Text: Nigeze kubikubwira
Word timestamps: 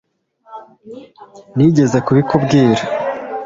Nigeze 1.55 1.97
kubikubwira 2.05 2.81